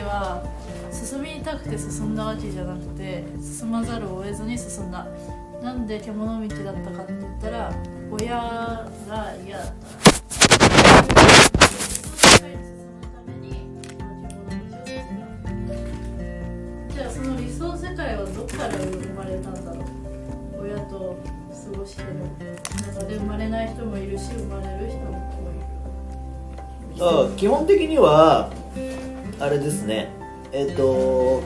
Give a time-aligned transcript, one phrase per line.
[0.00, 0.42] は
[0.90, 5.06] 進みたくて進んだわけじゃなくて進まざるを得ずに進んだ。
[5.62, 7.72] なんで獣道だったかって言ったら
[8.10, 9.64] 親が嫌だ。
[9.64, 9.92] った
[16.94, 19.84] じゃあその理想世界はどっから生まれたんだろ
[20.58, 20.64] う。
[20.64, 21.16] 親と
[21.72, 22.08] 過ごしてる。
[22.92, 26.98] 中で生まれない人もいるし生まれる人もい。
[26.98, 28.50] るあ基本的には
[29.42, 30.08] あれですね。
[30.52, 31.42] えっ、と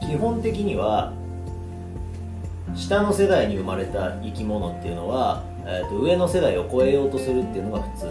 [0.00, 1.12] 基本的には
[2.74, 8.06] 下の世代に生まれた生き物っていうのは、えー、と上の世代を超えようとするっていうのが普通。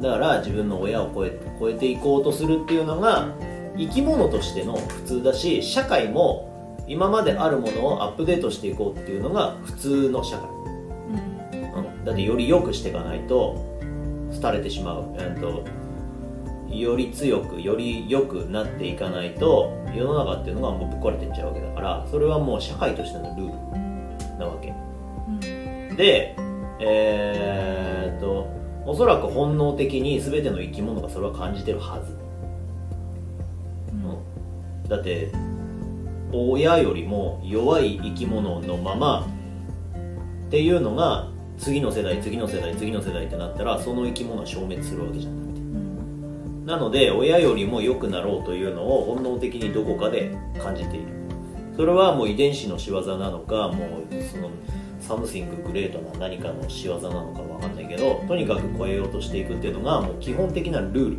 [0.00, 3.34] だから自分の親を超え超えていこうとするっていうのが
[3.76, 10.69] 生き物としての普通だし社会も今まであるものをアップデートしていこうっていうのが普通の社会。
[12.04, 13.78] だってより良くしていかないと
[14.40, 15.64] 廃れてしまう、えー、と
[16.74, 24.68] より強くより良くなっていかないと世の中っていうのがもうぶっ壊れていっちゃうわけだからそれはもう社会としてのルールなわけ。
[24.68, 25.32] う
[25.92, 25.96] ん。
[25.96, 26.36] で
[26.80, 28.48] えー、っと
[28.86, 32.16] おそらく本能的に全ての生き物がそれは感じてるはず、
[33.92, 33.94] う
[34.86, 34.88] ん。
[34.88, 35.32] だって
[36.32, 39.26] 親よりも弱い生き物のまま
[40.46, 41.28] っていうのが
[41.60, 51.20] 次の世代次の世代次の世代ってなったらその生き物は消滅するわけじゃなくてうんなので親よりも良くなろうというのを本能的にどこかで感じている。
[51.76, 54.50] それはもう遺伝子の仕業なのかもうその
[55.00, 61.18] something great な何かの仕業なのかわかんないけどとにかく超えようとしていくっていうのがもう基本的なルー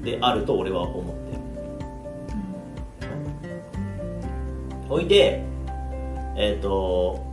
[0.00, 1.42] ルであると俺は思ってる。
[4.90, 5.42] おいて
[6.36, 7.24] えっ、と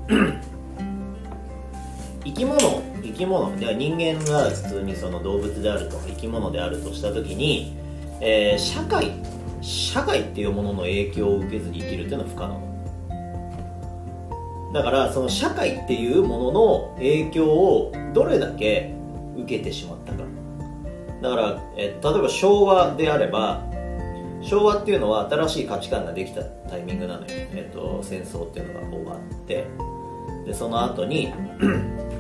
[2.24, 2.60] 生き物
[3.02, 7.76] 生き物では人間が普通にその動物であるとか生き物であるとした時に、
[8.22, 9.12] えー社会
[9.62, 12.70] 社会っていうものの影響を受けずに生きるっていうのは不可能。
[14.74, 18.94] だからその社会っていうものの影響をどれだけ
[19.36, 20.24] 受けてしまったか。
[21.22, 23.66] だから、えー例えば昭和であれば
[24.42, 29.68] 昭和っていうのは新しい価値観ができたタイミングなのよ、えっと戦争っていうのが終わって
[30.46, 31.34] でその後に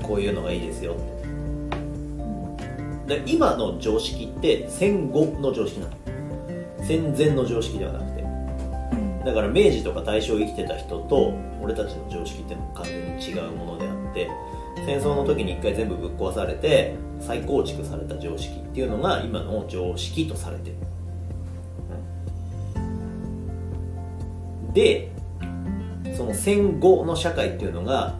[0.09, 0.95] こういうのがいいですよ。
[0.95, 0.95] っ
[3.07, 5.93] てで今の常識って戦後の常識なの。
[6.81, 8.19] 戦前の常識ではなくて。
[9.23, 14.29] だから明治とか大正生きてた人と俺たちの常識っての完全に違うものであって
[14.85, 20.75] 戦争の時に一回全部ぶっ壊されて再構築された常識っていうのが今の常識とされてる。
[24.73, 25.11] で
[26.15, 28.15] その戦後の社会っていうのが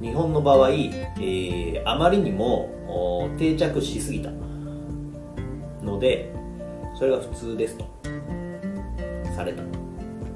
[0.00, 4.30] 日本の場合、えーあまりにもお定着しすぎた
[5.82, 6.32] ので
[6.98, 7.86] それが普通ですと。
[9.34, 9.62] された。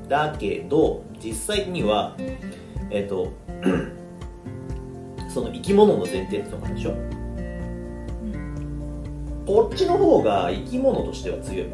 [0.09, 2.17] だけど実際には
[2.91, 3.33] えっ、と
[5.29, 6.95] その生き物の前提ってのがあるでしょ。
[9.47, 11.69] こっちの方が生き物としては強い。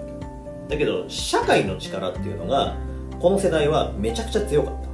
[0.69, 2.77] だけど社会の力っていうのが
[3.21, 4.90] この世代はめちゃくちゃ強かった。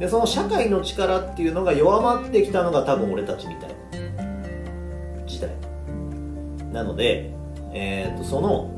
[0.00, 5.50] でその社会の力っていうのが弱まってきたのが多分俺たちみたいな時代。
[6.72, 7.30] なので、
[7.74, 8.70] えー、とその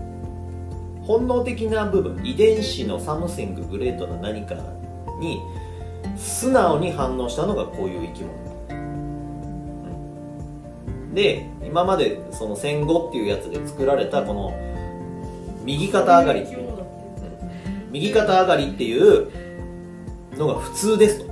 [1.05, 4.56] 本能的な部分遺伝子の something great な何か
[5.21, 5.41] に
[6.16, 8.43] 素直に反応したのがこういう生き物。
[11.15, 14.59] で今までその戦後っていうやつで作られたこの
[15.65, 16.72] 右肩上がりっていう。
[17.93, 19.52] 右肩上がりっていう
[20.37, 21.26] のが普通ですと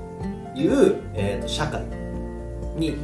[0.58, 1.82] いう、えーと社会
[2.76, 2.96] に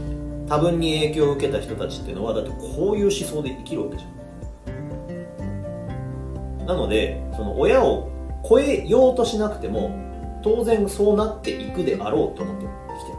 [0.49, 4.07] 多分に影響を受けた人たちっていうのはだってこういう思想で生きるわけじゃ
[6.63, 6.67] ん。
[6.67, 8.11] なのでその親を
[8.49, 9.91] 超えようとしなくても
[10.43, 13.19] 当然そうなっていくであろうと思って生きてる。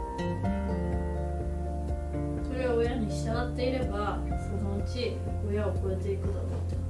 [2.46, 4.32] それは親に従っていればそ
[4.64, 5.16] のうち
[5.48, 6.84] 親を超えていくだろうって感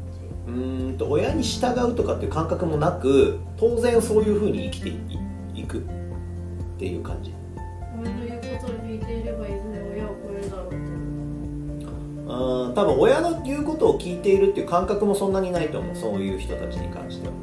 [0.49, 4.96] うーんと親に従うとかっていう感覚もなく当然そういうふうに生きていい
[5.69, 5.82] くっ
[6.79, 7.31] ていう感じ。
[7.31, 15.97] の言うことを聞いていればいずれ親を超えるだろうってうーん多分親の言うことを聞いているっていう感覚もそんなにないと思う。
[15.97, 17.35] そういう人たちに関しては。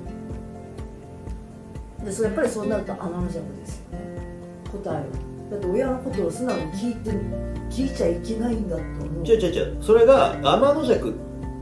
[2.04, 4.00] でそれやっぱりそうなると天の弱ですよね。
[4.72, 5.04] 答えは
[5.51, 7.12] だって親のことを素直に聞いて
[7.69, 9.25] 聞いちゃいけないんだと思う。
[9.25, 9.83] 違う違う違う。
[9.83, 11.13] それが天の弱っ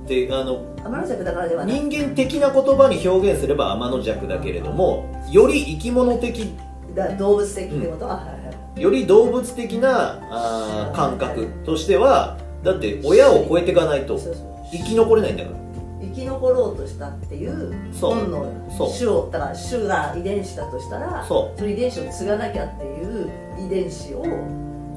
[0.08, 1.80] てあの天の弱だからではない。
[1.80, 6.54] 人間的な言葉に表現すれば天の弱だけれどもより生き物的
[6.96, 8.82] だ動物的ってこと、あはいはい。
[8.82, 14.46] より動物的なあー感覚としてはだって親を超えていかないとそうそう。
[14.72, 15.58] 生き残れないんだから。
[16.02, 18.16] 生き残ろうとしたっていうそう。
[18.16, 18.46] 本の
[18.78, 18.92] そう。
[18.92, 23.32] 種をだから種が遺伝子だとしたらその遺伝子を継がなきゃっていう
[23.66, 24.26] 遺伝子を。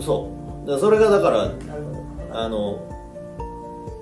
[0.01, 0.31] そ
[0.65, 0.67] う。
[0.67, 2.39] だからそれがだからなるほど。
[2.39, 2.96] あの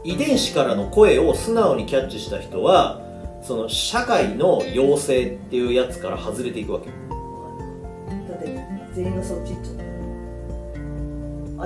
[0.05, 3.01] 遺伝子からの声を素直にキャッチした人は
[3.43, 6.89] その社会の要請っていうやつから外れていくわけ。
[6.89, 8.47] だって
[8.95, 9.73] 全員がそっち行っちゃ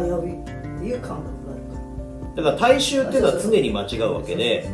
[0.00, 1.75] う危ういっていう感覚があるか
[2.37, 2.43] ら。
[2.43, 4.69] だから大衆っていうのは常に間違うわけで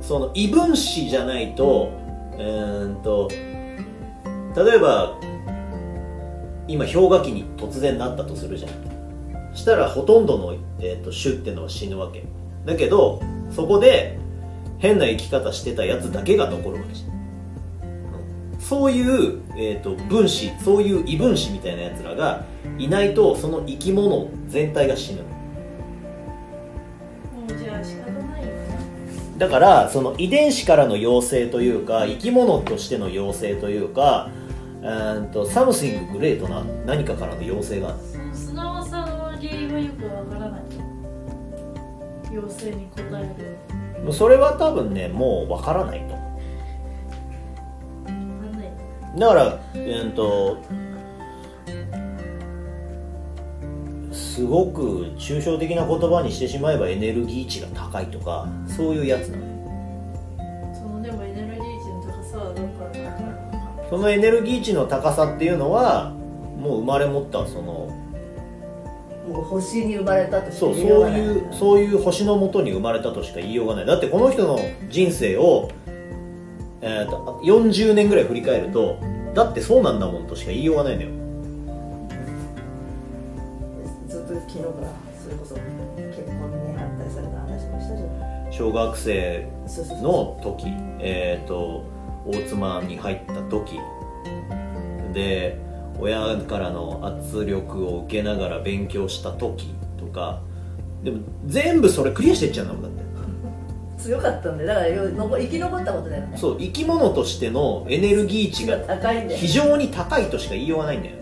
[0.00, 1.92] その異分子じゃないと
[2.32, 5.18] うーんと例えば
[6.66, 8.87] 今氷河期に突然なったとするじゃん
[9.54, 12.24] したらほとんどの、えー、と種っていうのは死ぬわけ。
[12.64, 14.18] だけどそこで
[14.78, 17.10] 変な生き方してたやつだけが残るわけじゃん
[18.52, 22.44] うんそういう、えー、と分子そういう異分子みたいなやつらが
[22.78, 25.22] いないとその生き物全体が死ぬ。
[29.38, 34.30] だからその遺伝子からの要請というか生き物としての要請というか
[34.82, 38.17] うーんと something great な何かからの要請があるその素直さの
[39.78, 40.62] 原因はよくわからない。
[42.32, 44.02] 要請に応える。
[44.02, 46.14] もうそれは多分ねもうわからないと。
[46.14, 46.18] わ
[48.08, 48.72] かんない。
[49.18, 50.58] だからえーんと
[54.12, 59.44] すごく抽象的な言葉にしてしまえばエネルギー値が高いとかそういうやつなの。
[60.74, 67.88] そのでもエネルギー値の高さはどっからそのエネルギー値の高さっていうのはもう生まれ持ったその
[69.34, 73.86] 星に生まれたとしそうそういうそういう星のもとに生まれたとしか言いようがない。
[73.86, 74.58] だってこの人の
[74.88, 75.70] 人生を、
[76.80, 78.98] えー、と40年ぐらい振り返ると
[79.34, 81.10] だってそうなんだもんとしか言いようがないのよ。
[84.08, 84.92] ずっと昨日から
[85.22, 88.52] それこそ結婚に反対された話もしたじゃない。
[88.52, 89.48] 小学生
[90.02, 90.66] の時
[91.00, 91.84] えっ、と
[92.26, 93.78] 大妻に入った時。
[95.12, 95.58] で
[96.00, 100.40] 親からの圧力を受けながら勉強した時とか
[101.02, 102.98] でも全部それクリアしていっちゃうんだもんだって。
[103.98, 106.36] 強かったんでだから生き残ったことだよね。
[106.38, 111.16] そう生き物としてのエネルギー値が高いんだよ非常に高いとしか言いようがないんだよ。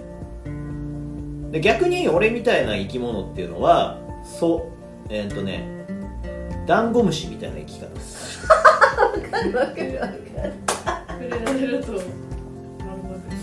[1.52, 4.70] で逆に俺みたいな生き物っていうのはそ
[5.08, 5.86] うえーっ、とね
[6.66, 10.22] ダンゴムシみたいな生き方です わかるわかるわかる。
[11.08, 11.92] 触れられると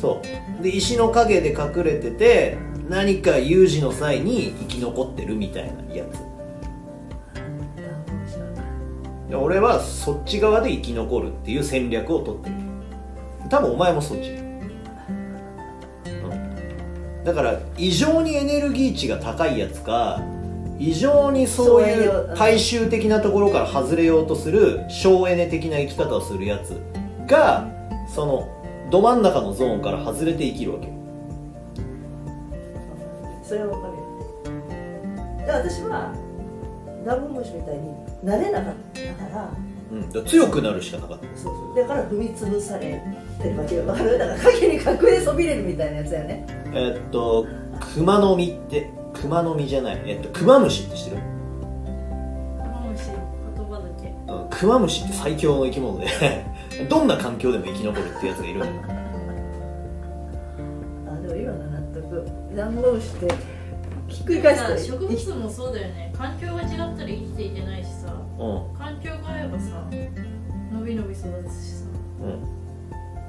[0.04, 0.22] そ
[0.60, 0.62] う。
[0.62, 2.58] で石の陰で隠れてて
[2.90, 6.18] 何か有事の際に生き残ってるみたいなやつ。
[9.30, 12.56] で俺はそっち側で生き残るっていう戦略を取ってる。
[13.50, 14.34] 多分お前もそっち、う
[17.22, 20.22] ん、だから異常にエネルギー値が高いやつか
[20.80, 26.82] 異常にそういう大衆的なところから外れようとする省エネ的な生き方をするやつ
[27.28, 27.70] が
[28.14, 30.88] そのど真ん中のゾーンから外れて生きるわけ。
[33.44, 34.04] それはわかるよ。
[35.46, 36.14] で私は
[37.06, 37.94] ダブルムシみたいに
[38.24, 39.50] なれなかったから
[39.92, 41.26] うん、だから強くなるしかなかった。
[41.36, 41.76] そうそう。
[41.76, 43.02] だから踏み潰され
[43.42, 43.86] てるわけよ。
[43.86, 46.46] わかるだから影に隠れそびれるみたいなやつだよね。
[46.74, 47.46] えーっと
[47.94, 50.02] 熊の実って熊の実じゃない。
[50.06, 51.22] えっとクマムシって知ってる、
[52.58, 53.16] ど玉虫言
[53.66, 54.08] 葉だけ。
[54.32, 56.08] うん、クマムシって最強の生き物で
[56.90, 58.74] どんな環境でも生き残るってやつがいるんだよ
[61.08, 62.28] あでも今の納得。
[62.56, 63.34] ダンゴムシって
[64.08, 66.14] ひっくり返すとさ植物もそうだよね。
[66.16, 68.14] 環境が違ったら生きていけないしさ。
[68.38, 69.88] う環境が合えばさ
[70.72, 71.86] 伸び伸び育つしさ。
[71.86, 72.44] ん、うん。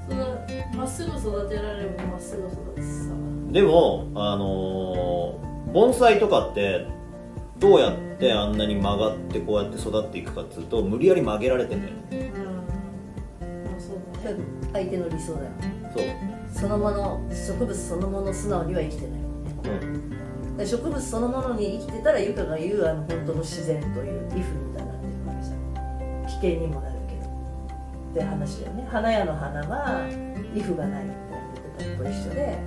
[0.08, 0.38] その
[0.76, 3.14] まっすぐ育てられればまっすぐ育つしさ。
[3.50, 6.86] でもあのー盆栽とかって
[7.58, 11.94] どうやってあんなに曲がってこうやって育っていくかっつうと無理やり曲げられてんだよ。
[12.22, 12.43] ねうん
[14.72, 15.50] 相手の理想だよ。
[15.96, 16.06] そう。
[16.52, 19.20] そのもの植物そのもの素直には生きてない。
[20.58, 20.66] うん。
[20.66, 27.20] 植物そのものに生きてたらゆかが言うあの本当の自然というイフみたいになってるわけじゃん危険にもなるけど。
[28.12, 28.88] って話だよね。
[28.90, 30.08] 花屋の花は
[30.54, 32.58] イフがないみたいな言ってたのと一緒で。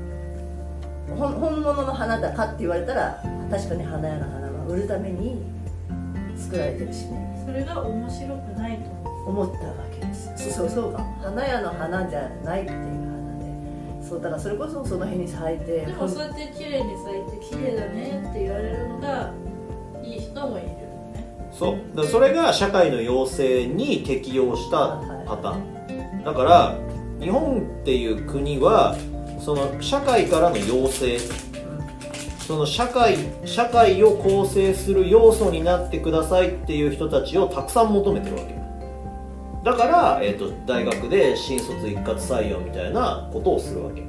[1.16, 5.42] 本本物の花だかって言われたら確かに花屋の花は売るために
[6.36, 7.42] 作られてるしね。
[7.46, 9.98] それが面白くないと思思ったわけ。
[9.98, 10.07] ですよ
[10.38, 10.54] そう。
[10.54, 11.00] そうそうか。
[11.00, 14.08] も花屋の花じゃないっていう花で。
[14.08, 19.34] そうだからそれこそその辺に咲いてうでもそうやって綺麗に咲いて綺麗だねって言われるのが
[20.04, 21.50] いい人もいるよね。
[21.52, 21.78] そう。
[21.90, 26.24] だからそれが社会の要請に適用したパターン。
[26.24, 26.76] だから
[27.20, 28.96] 日本っていう国は
[29.40, 31.20] その社会からの要請。
[32.48, 38.57] その社会社会を構成する要素になってくださいっていう人たちをたくさん求めてるわけ
[39.68, 44.02] だから、えー、と大学で新卒一括採用みたいなことをするわけ。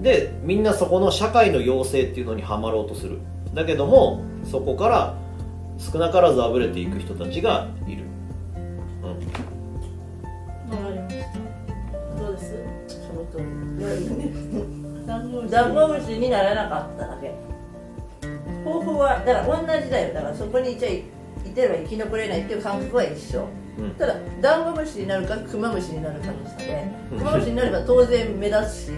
[0.00, 3.18] でみんなそこの社会の要請っていうのにはまろうとする。
[3.52, 5.14] だけどもそこから
[5.76, 8.04] 少なからずあぶれていく人たちがいる、
[9.02, 11.16] うん、わかりまし
[12.16, 12.22] た。
[12.22, 12.54] どうです？
[12.88, 13.44] その通り。
[15.06, 15.52] ダンゴムシ。
[15.52, 17.34] ダンゴムシにならなかっただけ。
[18.64, 20.14] 方法はだから同じだよ。
[20.14, 21.04] だからそこにいちゃい
[21.44, 23.46] いてれば生き残れないっていう感覚は一緒
[23.78, 23.90] うん。
[23.94, 28.92] ただダンゴムシになるかクマムシになるかの差でうんクマムシになれば当然目立つし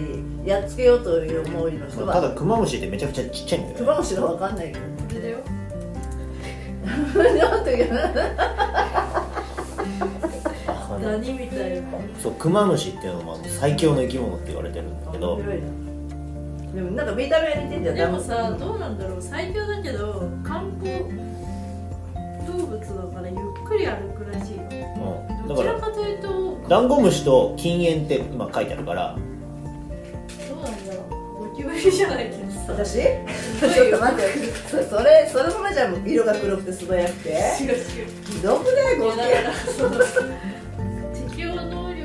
[0.45, 3.79] やっつけようという思いの人ただはクマムシってめちゃくちゃちっちゃいんだよね。
[3.79, 5.37] クマムシが分かんないけどこれだよ。
[11.01, 11.87] 何みたいな
[12.21, 15.41] そうクマムシっていうのも最強の生き物って言われてるんだけど。
[16.75, 19.21] でもなんか見た目は似てんじゃんでもさどうなんだろう。
[19.21, 21.05] 最強だけど観光
[22.45, 24.63] 動物だからゆっくり歩くらしいよ
[25.11, 29.15] うん、だからどちらかというとダンゴムシと禁煙って今書いてあるから。
[29.15, 31.49] どうなんだろう。
[31.49, 32.73] ゴキブリじゃないけどさ。
[32.73, 32.93] 私？
[32.93, 34.23] ちょっと待って。
[34.69, 37.29] そそれそのままじゃん色が黒くて素早くて。
[37.29, 37.83] 違う違う。
[38.25, 38.97] ひどくない？
[38.97, 39.91] ゴキいやだからその
[41.29, 42.03] 適応能力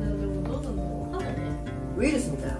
[0.00, 1.12] なんでもどうなんだろう。
[1.12, 1.40] わかんないね
[1.96, 2.58] ウイルスみたいな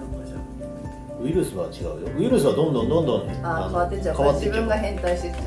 [1.21, 4.61] ウイルスは違うよウイルスはどんどんどんどん変わってっちゃう変わってっちゃう。
[4.61, 5.45] 自分が変態してっちゃう。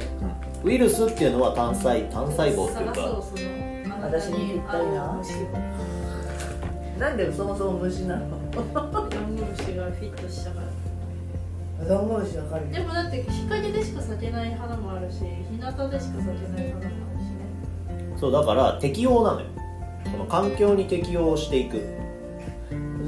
[0.65, 0.69] うん。
[0.69, 3.23] ウイルスっていうのは単細単細胞っていうか
[4.13, 5.19] 私にぴったりな。
[6.99, 8.39] なんでそもそも虫なの？
[8.53, 10.61] ダンゴムシがフィットしたか
[11.81, 12.73] らダンゴムシわかるよ。
[12.73, 15.25] でもだって日陰でしか咲けない花もあるし日
[15.57, 18.19] 向でしか咲けない花もあるしね。
[18.21, 19.47] そうだから適応なのよ。
[20.05, 21.81] その環境に適応していく。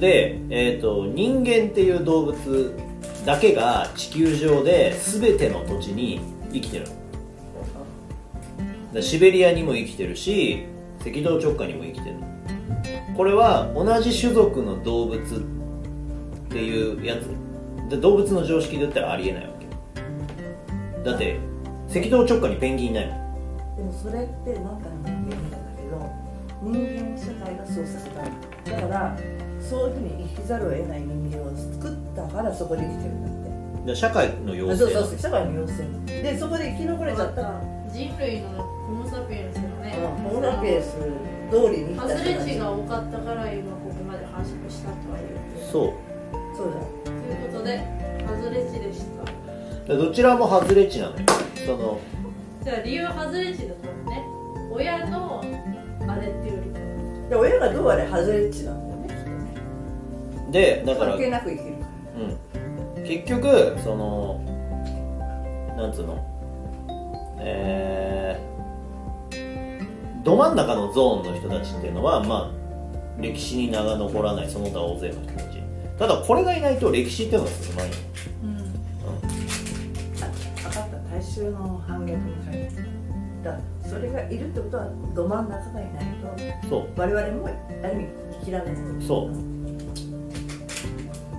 [0.00, 2.74] で、えー、と人間っていう動物
[3.26, 6.86] だけが地球上で全ての土地に生きてる
[9.02, 10.64] シベリアにも生きてるし
[11.06, 12.16] 赤道直下にも生きてる。
[12.16, 12.26] の
[13.16, 15.22] これは同じ種族の動物っ
[16.48, 17.28] ていうやつ。
[17.90, 19.66] で動物の常識で言ったらありえないわけ。
[21.10, 21.38] だって
[21.90, 23.06] 赤道直下にペンギンいない。
[23.06, 26.10] もんでもそれってなんか人間なんだけど
[26.62, 26.72] 人
[27.14, 28.80] 間社会がそうさせたい。
[28.80, 29.16] だから
[29.60, 33.92] そういうふうに生きざるを得ない人間を作ったからそこで生きてるんだって。
[33.92, 37.60] で社会の要あ請そうそうそう社会の要請でそこで生き残れちゃったら。
[37.94, 38.48] 人類の
[38.88, 39.53] ホモ・サピエン
[40.08, 40.86] スがねホモ・サピエンス
[41.50, 45.30] 通りに生きハた人たちズレ値が多かったから今ここまで繁殖したとは言う
[45.72, 45.92] そう。
[46.56, 46.74] そうだ。
[47.04, 47.78] ということで
[48.26, 49.04] ハズレ値でし
[49.84, 51.26] たでどちらも外れ値なのよ。
[51.66, 52.00] その
[52.62, 54.24] じゃあ理由はハズレ値だったのね。
[54.72, 55.44] 親のあ
[56.16, 56.78] れっていうよりか
[57.30, 60.50] で親がどうあれ外れ値なんだよねきっとね。
[60.50, 61.86] でだから、関係なく生きるか
[62.96, 64.40] うん、結局その
[65.76, 66.24] なんつうの？
[67.40, 68.53] えー、
[70.24, 75.62] ど真ん中のゾーンの人たちっていうのはまあ歴史に名が残らないその他大勢の人たち。
[75.98, 77.92] ただこれがいないと歴史っていうのが進まない、
[78.42, 78.56] うん。
[80.18, 80.96] らあ分かった。
[81.16, 82.68] 大衆の反逆の会。
[83.44, 86.04] だそれがいるってことはど真ん中がいない
[86.62, 86.88] とそう。
[86.96, 88.08] 我々もある意味
[88.40, 88.76] 生きられない
[89.06, 89.54] そう。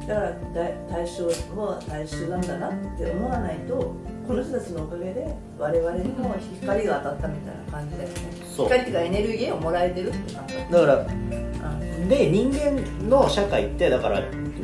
[0.08, 1.24] だから大大衆
[1.56, 3.96] も大衆なんだなって思わないと
[4.28, 8.16] この人たちのおかげで我々にも光が当たったみたいな感じだよね。
[8.56, 8.66] そう。
[8.68, 14.20] 光っていうかエネルギーをもらえてるって感覚だからうんで人間の社会ってだから、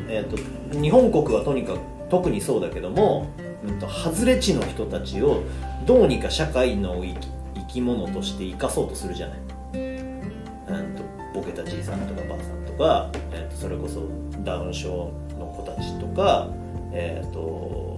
[0.08, 0.38] えー、と
[0.78, 3.28] 日本国はとにかく特にそうだけども、
[3.66, 5.44] うん、と外れ値の人たちを
[5.86, 11.04] どうにか社会の生き生き物として生かそうとするじゃない、うん、と
[11.34, 14.10] ボケたじいさんとかばあさんとか、えー、とそれこそ
[14.44, 16.50] ダウン症の子たちとか、
[16.92, 17.91] えー、と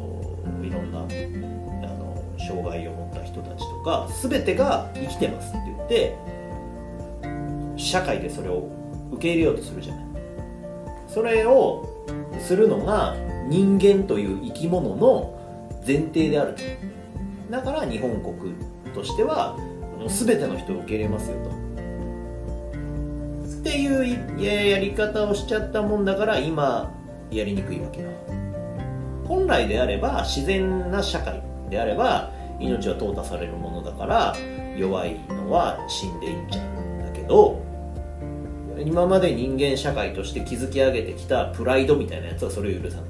[0.64, 6.18] いろんなあの障害を持った人たちとか全てが生きてますって言って
[7.76, 8.70] 社会でそれを
[9.12, 10.06] 受け入れようとするじゃない。
[11.08, 11.88] それを
[12.40, 13.16] するのが
[13.48, 15.40] 人間という生き物の
[15.86, 16.64] 前提であると。
[17.52, 18.56] だから日本国
[18.94, 19.58] としては
[20.00, 21.50] もう全ての人を受け入れますよと。
[21.52, 21.54] っ
[23.64, 26.92] ていうややり方をしちゃったもんだから今
[27.32, 28.10] やりにくいわけよ。
[29.28, 34.36] 本来であれば自然な社会であれば命は淘汰されるものだから
[34.78, 37.62] 弱いのは死んでいっちゃうんだけど
[38.80, 43.06] 今まで人間社会として築き上げてきたプライドみたいなやつはそれを許さない。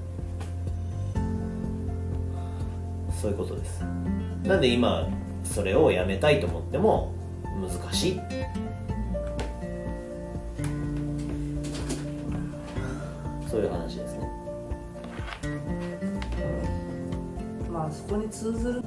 [3.22, 3.80] そういうことです。
[4.44, 5.08] なんで今
[5.46, 7.14] それをやめたいと思っても
[7.62, 8.20] 難しい。
[13.50, 14.13] そういう話です。
[18.10, 18.82] Bonitsuzu.